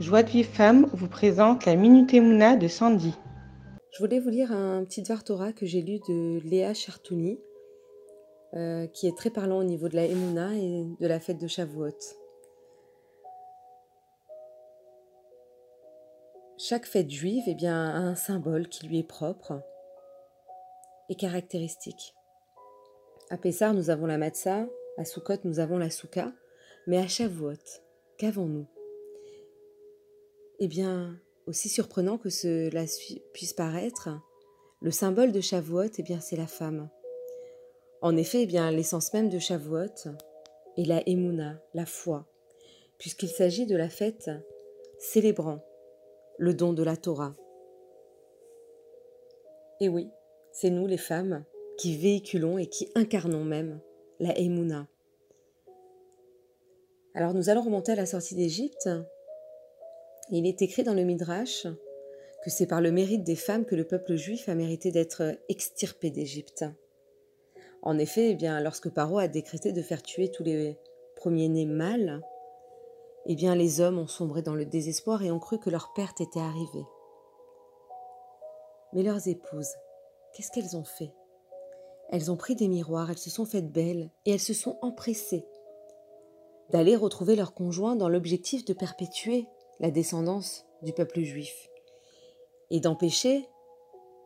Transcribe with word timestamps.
Joie 0.00 0.22
de 0.22 0.28
Vive 0.28 0.46
Femme 0.46 0.88
vous 0.92 1.08
présente 1.08 1.66
la 1.66 1.74
Minute 1.74 2.14
Emouna 2.14 2.54
de 2.54 2.68
Sandy. 2.68 3.12
Je 3.90 3.98
voulais 3.98 4.20
vous 4.20 4.28
lire 4.28 4.52
un 4.52 4.84
petit 4.84 5.02
Dvar 5.02 5.24
que 5.24 5.66
j'ai 5.66 5.82
lu 5.82 5.98
de 6.08 6.38
Léa 6.48 6.72
Chartouni, 6.72 7.40
euh, 8.54 8.86
qui 8.86 9.08
est 9.08 9.16
très 9.16 9.30
parlant 9.30 9.58
au 9.58 9.64
niveau 9.64 9.88
de 9.88 9.96
la 9.96 10.04
Emouna 10.04 10.54
et 10.54 10.84
de 11.00 11.06
la 11.08 11.18
fête 11.18 11.38
de 11.38 11.48
Shavuot. 11.48 11.98
Chaque 16.58 16.86
fête 16.86 17.10
juive 17.10 17.42
eh 17.48 17.56
bien, 17.56 17.90
a 17.90 17.98
un 17.98 18.14
symbole 18.14 18.68
qui 18.68 18.86
lui 18.86 19.00
est 19.00 19.08
propre 19.08 19.60
et 21.08 21.16
caractéristique. 21.16 22.14
À 23.30 23.36
Pessar, 23.36 23.74
nous 23.74 23.90
avons 23.90 24.06
la 24.06 24.16
matzah, 24.16 24.64
à 24.96 25.04
Sukkot, 25.04 25.40
nous 25.42 25.58
avons 25.58 25.76
la 25.76 25.90
souka, 25.90 26.30
mais 26.86 26.98
à 26.98 27.08
Shavuot, 27.08 27.80
qu'avons-nous? 28.16 28.68
Eh 30.60 30.68
bien, 30.68 31.20
aussi 31.46 31.68
surprenant 31.68 32.18
que 32.18 32.30
cela 32.30 32.84
puisse 33.32 33.52
paraître, 33.52 34.08
le 34.80 34.90
symbole 34.90 35.32
de 35.32 35.40
Shavuot, 35.40 35.90
eh 35.98 36.02
bien, 36.02 36.20
c'est 36.20 36.36
la 36.36 36.46
femme. 36.46 36.88
En 38.02 38.16
effet, 38.16 38.42
eh 38.42 38.46
bien, 38.46 38.70
l'essence 38.70 39.12
même 39.12 39.28
de 39.28 39.38
Shavuot 39.38 40.10
est 40.76 40.84
la 40.84 41.02
Emouna, 41.08 41.60
la 41.74 41.86
foi, 41.86 42.26
puisqu'il 42.98 43.28
s'agit 43.28 43.66
de 43.66 43.76
la 43.76 43.88
fête 43.88 44.30
célébrant 44.98 45.64
le 46.38 46.54
don 46.54 46.72
de 46.72 46.82
la 46.82 46.96
Torah. 46.96 47.34
Et 49.80 49.88
oui, 49.88 50.08
c'est 50.52 50.70
nous 50.70 50.86
les 50.86 50.96
femmes 50.96 51.44
qui 51.76 51.96
véhiculons 51.96 52.58
et 52.58 52.66
qui 52.66 52.88
incarnons 52.94 53.44
même 53.44 53.80
la 54.18 54.36
Emouna. 54.38 54.88
Alors 57.14 57.34
nous 57.34 57.48
allons 57.48 57.62
remonter 57.62 57.92
à 57.92 57.96
la 57.96 58.06
sortie 58.06 58.34
d'Égypte. 58.34 58.88
Il 60.30 60.46
est 60.46 60.60
écrit 60.60 60.82
dans 60.82 60.94
le 60.94 61.04
Midrash 61.04 61.66
que 62.44 62.50
c'est 62.50 62.66
par 62.66 62.82
le 62.82 62.92
mérite 62.92 63.24
des 63.24 63.34
femmes 63.34 63.64
que 63.64 63.74
le 63.74 63.86
peuple 63.86 64.16
juif 64.16 64.48
a 64.48 64.54
mérité 64.54 64.90
d'être 64.90 65.38
extirpé 65.48 66.10
d'Égypte. 66.10 66.66
En 67.82 67.98
effet, 67.98 68.30
eh 68.30 68.34
bien, 68.34 68.60
lorsque 68.60 68.90
Paro 68.90 69.18
a 69.18 69.28
décrété 69.28 69.72
de 69.72 69.80
faire 69.80 70.02
tuer 70.02 70.30
tous 70.30 70.42
les 70.42 70.76
premiers-nés 71.16 71.64
mâles, 71.64 72.20
eh 73.26 73.36
bien 73.36 73.54
les 73.54 73.80
hommes 73.80 73.98
ont 73.98 74.06
sombré 74.06 74.42
dans 74.42 74.54
le 74.54 74.66
désespoir 74.66 75.22
et 75.22 75.30
ont 75.30 75.38
cru 75.38 75.58
que 75.58 75.70
leur 75.70 75.92
perte 75.94 76.20
était 76.20 76.40
arrivée. 76.40 76.84
Mais 78.92 79.02
leurs 79.02 79.28
épouses, 79.28 79.72
qu'est-ce 80.32 80.50
qu'elles 80.50 80.76
ont 80.76 80.84
fait? 80.84 81.12
Elles 82.10 82.30
ont 82.30 82.36
pris 82.36 82.54
des 82.54 82.68
miroirs, 82.68 83.10
elles 83.10 83.18
se 83.18 83.30
sont 83.30 83.46
faites 83.46 83.70
belles 83.70 84.10
et 84.26 84.32
elles 84.32 84.40
se 84.40 84.54
sont 84.54 84.78
empressées 84.82 85.46
d'aller 86.70 86.96
retrouver 86.96 87.34
leur 87.34 87.54
conjoint 87.54 87.96
dans 87.96 88.08
l'objectif 88.10 88.64
de 88.64 88.74
perpétuer 88.74 89.46
la 89.80 89.90
descendance 89.90 90.66
du 90.82 90.92
peuple 90.92 91.20
juif 91.20 91.68
et 92.70 92.80
d'empêcher, 92.80 93.48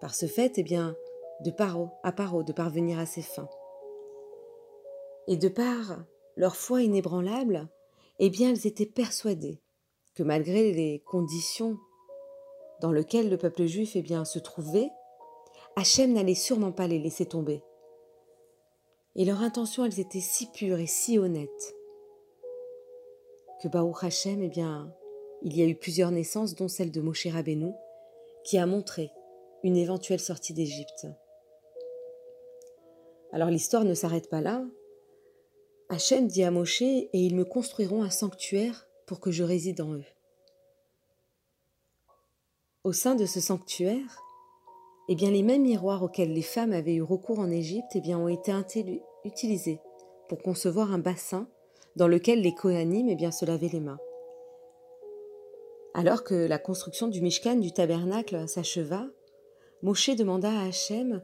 par 0.00 0.14
ce 0.14 0.26
fait, 0.26 0.54
eh 0.56 0.62
bien, 0.62 0.96
de 1.40 1.50
paro, 1.50 1.90
à 2.02 2.12
paro, 2.12 2.42
de 2.42 2.52
parvenir 2.52 2.98
à 2.98 3.06
ses 3.06 3.22
fins. 3.22 3.48
Et 5.28 5.36
de 5.36 5.48
par 5.48 6.04
leur 6.36 6.56
foi 6.56 6.82
inébranlable, 6.82 7.68
eh 8.18 8.30
bien 8.30 8.50
elles 8.50 8.66
étaient 8.66 8.86
persuadées 8.86 9.60
que 10.14 10.22
malgré 10.22 10.72
les 10.72 11.00
conditions 11.06 11.78
dans 12.80 12.92
lesquelles 12.92 13.30
le 13.30 13.38
peuple 13.38 13.66
juif 13.66 13.92
eh 13.94 14.02
bien, 14.02 14.24
se 14.24 14.38
trouvait, 14.38 14.90
Hachem 15.76 16.12
n'allait 16.12 16.34
sûrement 16.34 16.72
pas 16.72 16.86
les 16.86 16.98
laisser 16.98 17.26
tomber. 17.26 17.62
Et 19.14 19.24
leurs 19.24 19.42
intentions, 19.42 19.84
elles 19.84 20.00
étaient 20.00 20.20
si 20.20 20.50
pures 20.50 20.78
et 20.78 20.86
si 20.86 21.18
honnêtes 21.18 21.76
que 23.62 23.68
Baruch 23.68 24.02
Hachem, 24.02 24.42
eh 24.42 24.48
bien, 24.48 24.92
il 25.44 25.56
y 25.56 25.62
a 25.62 25.66
eu 25.66 25.74
plusieurs 25.74 26.10
naissances, 26.10 26.54
dont 26.54 26.68
celle 26.68 26.90
de 26.90 27.00
Moshe 27.00 27.26
Rabbeinu, 27.26 27.72
qui 28.44 28.58
a 28.58 28.66
montré 28.66 29.10
une 29.62 29.76
éventuelle 29.76 30.20
sortie 30.20 30.54
d'Égypte. 30.54 31.06
Alors 33.32 33.48
l'histoire 33.48 33.84
ne 33.84 33.94
s'arrête 33.94 34.28
pas 34.28 34.40
là, 34.40 34.64
Hachem 35.88 36.26
dit 36.26 36.42
à 36.42 36.50
Moshe, 36.50 36.82
et 36.82 37.10
ils 37.12 37.36
me 37.36 37.44
construiront 37.44 38.02
un 38.02 38.10
sanctuaire 38.10 38.88
pour 39.06 39.20
que 39.20 39.30
je 39.30 39.44
réside 39.44 39.80
en 39.82 39.92
eux. 39.92 40.04
Au 42.84 42.92
sein 42.92 43.14
de 43.14 43.26
ce 43.26 43.40
sanctuaire, 43.40 44.22
eh 45.08 45.14
bien, 45.14 45.30
les 45.30 45.42
mêmes 45.42 45.62
miroirs 45.62 46.02
auxquels 46.02 46.32
les 46.32 46.42
femmes 46.42 46.72
avaient 46.72 46.94
eu 46.94 47.02
recours 47.02 47.40
en 47.40 47.50
Égypte 47.50 47.90
eh 47.94 48.00
bien, 48.00 48.18
ont 48.18 48.28
été 48.28 48.52
utilisés 49.24 49.80
pour 50.28 50.38
concevoir 50.42 50.92
un 50.92 50.98
bassin 50.98 51.46
dans 51.96 52.08
lequel 52.08 52.40
les 52.40 52.54
Kohanim 52.54 53.08
eh 53.08 53.14
bien, 53.14 53.30
se 53.30 53.44
lavaient 53.44 53.68
les 53.68 53.80
mains. 53.80 53.98
Alors 55.94 56.24
que 56.24 56.34
la 56.34 56.58
construction 56.58 57.08
du 57.08 57.20
Mishkan, 57.20 57.56
du 57.56 57.72
tabernacle, 57.72 58.48
s'acheva, 58.48 59.06
Moshe 59.82 60.10
demanda 60.16 60.48
à 60.48 60.66
Hachem 60.66 61.22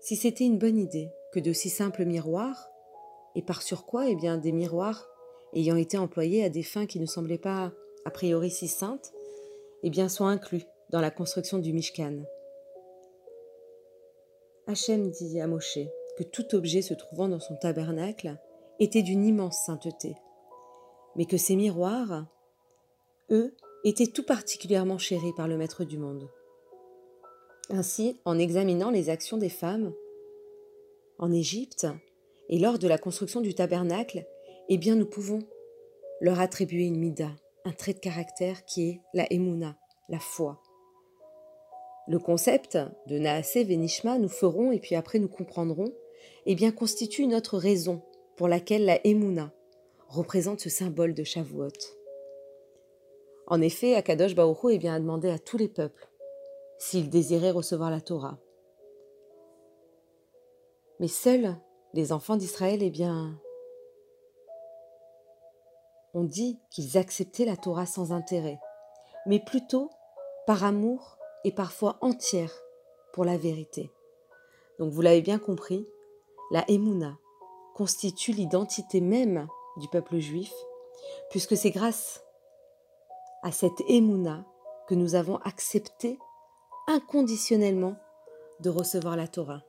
si 0.00 0.16
c'était 0.16 0.44
une 0.44 0.58
bonne 0.58 0.78
idée 0.78 1.10
que 1.32 1.40
de 1.40 1.52
si 1.52 1.68
simples 1.68 2.06
miroirs 2.06 2.70
et 3.34 3.42
par 3.42 3.62
surcroît, 3.62 4.08
eh 4.08 4.14
bien, 4.14 4.38
des 4.38 4.52
miroirs 4.52 5.06
ayant 5.54 5.76
été 5.76 5.98
employés 5.98 6.44
à 6.44 6.48
des 6.48 6.62
fins 6.62 6.86
qui 6.86 6.98
ne 6.98 7.06
semblaient 7.06 7.38
pas 7.38 7.72
a 8.04 8.10
priori 8.10 8.50
si 8.50 8.68
saintes, 8.68 9.12
eh 9.82 9.90
bien, 9.90 10.08
sont 10.08 10.26
inclus 10.26 10.64
dans 10.88 11.00
la 11.00 11.10
construction 11.10 11.58
du 11.58 11.72
Mishkan. 11.72 12.22
Hachem 14.66 15.10
dit 15.10 15.40
à 15.40 15.46
Moshe 15.46 15.78
que 16.16 16.22
tout 16.22 16.54
objet 16.54 16.80
se 16.80 16.94
trouvant 16.94 17.28
dans 17.28 17.40
son 17.40 17.56
tabernacle 17.56 18.38
était 18.78 19.02
d'une 19.02 19.24
immense 19.24 19.58
sainteté, 19.66 20.16
mais 21.16 21.26
que 21.26 21.36
ces 21.36 21.56
miroirs, 21.56 22.26
eux, 23.30 23.54
étaient 23.84 24.06
tout 24.06 24.24
particulièrement 24.24 24.98
chéris 24.98 25.32
par 25.36 25.48
le 25.48 25.56
Maître 25.56 25.84
du 25.84 25.98
monde. 25.98 26.28
Ainsi, 27.70 28.20
en 28.24 28.38
examinant 28.38 28.90
les 28.90 29.10
actions 29.10 29.38
des 29.38 29.48
femmes 29.48 29.92
en 31.18 31.32
Égypte, 31.32 31.86
et 32.48 32.58
lors 32.58 32.78
de 32.78 32.88
la 32.88 32.98
construction 32.98 33.40
du 33.40 33.54
tabernacle, 33.54 34.26
eh 34.68 34.76
bien 34.76 34.96
nous 34.96 35.06
pouvons 35.06 35.40
leur 36.20 36.40
attribuer 36.40 36.84
une 36.84 36.98
mida, 36.98 37.30
un 37.64 37.72
trait 37.72 37.94
de 37.94 38.00
caractère 38.00 38.64
qui 38.64 38.88
est 38.88 39.00
la 39.14 39.32
emuna, 39.32 39.78
la 40.08 40.18
foi. 40.18 40.60
Le 42.08 42.18
concept 42.18 42.76
de 43.06 43.18
Naasé 43.18 43.62
Venishma, 43.62 44.18
nous 44.18 44.28
ferons 44.28 44.72
et 44.72 44.80
puis 44.80 44.96
après 44.96 45.20
nous 45.20 45.28
comprendrons, 45.28 45.92
eh 46.44 46.54
bien 46.54 46.72
constitue 46.72 47.22
une 47.22 47.34
autre 47.34 47.56
raison 47.56 48.02
pour 48.36 48.48
laquelle 48.48 48.84
la 48.84 48.98
emuna 49.06 49.52
représente 50.08 50.60
ce 50.60 50.68
symbole 50.68 51.14
de 51.14 51.22
Shavuot. 51.22 51.99
En 53.50 53.60
effet, 53.60 53.96
Akadosh 53.96 54.36
Baruch 54.36 54.58
eh 54.70 54.78
bien, 54.78 54.94
a 54.94 55.00
demandé 55.00 55.28
à 55.28 55.40
tous 55.40 55.58
les 55.58 55.68
peuples 55.68 56.08
s'ils 56.78 57.10
désiraient 57.10 57.50
recevoir 57.50 57.90
la 57.90 58.00
Torah. 58.00 58.38
Mais 61.00 61.08
seuls 61.08 61.56
les 61.92 62.12
enfants 62.12 62.36
d'Israël, 62.36 62.80
eh 62.80 62.90
bien, 62.90 63.36
on 66.14 66.22
dit 66.22 66.60
qu'ils 66.70 66.96
acceptaient 66.96 67.44
la 67.44 67.56
Torah 67.56 67.86
sans 67.86 68.12
intérêt, 68.12 68.60
mais 69.26 69.40
plutôt 69.40 69.90
par 70.46 70.62
amour 70.62 71.18
et 71.42 71.52
parfois 71.52 71.98
entière 72.02 72.54
pour 73.12 73.24
la 73.24 73.36
vérité. 73.36 73.90
Donc 74.78 74.92
vous 74.92 75.02
l'avez 75.02 75.22
bien 75.22 75.40
compris, 75.40 75.88
la 76.52 76.64
Emouna 76.70 77.18
constitue 77.74 78.32
l'identité 78.32 79.00
même 79.00 79.48
du 79.78 79.88
peuple 79.88 80.18
juif, 80.18 80.52
puisque 81.30 81.56
c'est 81.56 81.70
grâce 81.70 82.24
à 83.42 83.52
cette 83.52 83.80
Emouna 83.88 84.44
que 84.86 84.94
nous 84.94 85.14
avons 85.14 85.36
accepté 85.38 86.18
inconditionnellement 86.88 87.96
de 88.60 88.70
recevoir 88.70 89.16
la 89.16 89.28
Torah. 89.28 89.62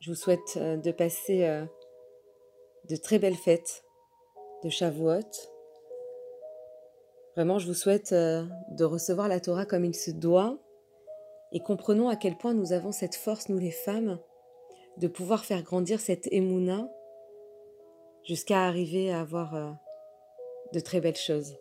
Je 0.00 0.10
vous 0.10 0.16
souhaite 0.16 0.56
euh, 0.56 0.76
de 0.76 0.90
passer 0.90 1.44
euh, 1.44 1.64
de 2.88 2.96
très 2.96 3.18
belles 3.18 3.36
fêtes 3.36 3.84
de 4.64 4.68
Shavuot. 4.68 5.20
Vraiment, 7.36 7.58
je 7.58 7.68
vous 7.68 7.74
souhaite 7.74 8.12
euh, 8.12 8.44
de 8.70 8.84
recevoir 8.84 9.28
la 9.28 9.40
Torah 9.40 9.64
comme 9.64 9.84
il 9.84 9.94
se 9.94 10.10
doit 10.10 10.58
et 11.52 11.60
comprenons 11.60 12.08
à 12.08 12.16
quel 12.16 12.36
point 12.36 12.52
nous 12.52 12.72
avons 12.72 12.92
cette 12.92 13.14
force, 13.14 13.48
nous 13.48 13.58
les 13.58 13.70
femmes, 13.70 14.18
de 14.96 15.06
pouvoir 15.06 15.44
faire 15.44 15.62
grandir 15.62 16.00
cette 16.00 16.26
émouna 16.32 16.88
jusqu'à 18.24 18.64
arriver 18.64 19.12
à 19.12 19.20
avoir 19.20 19.78
de 20.72 20.80
très 20.80 21.00
belles 21.00 21.16
choses. 21.16 21.56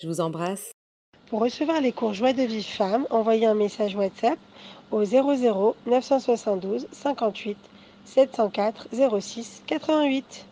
Je 0.00 0.08
vous 0.08 0.20
embrasse. 0.20 0.72
Pour 1.26 1.40
recevoir 1.40 1.80
les 1.80 1.92
cours 1.92 2.14
Joie 2.14 2.32
de 2.32 2.42
vie 2.42 2.62
femme, 2.62 3.06
envoyez 3.10 3.46
un 3.46 3.54
message 3.54 3.94
WhatsApp 3.94 4.38
au 4.90 5.04
00 5.04 5.76
972 5.86 6.86
58 6.90 7.58
704 8.06 8.88
06 9.20 9.62
88. 9.66 10.46